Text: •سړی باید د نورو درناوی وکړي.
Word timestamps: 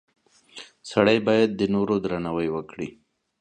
•سړی 0.91 1.17
باید 1.27 1.49
د 1.55 1.61
نورو 1.75 1.95
درناوی 2.03 2.47
وکړي. 2.51 2.87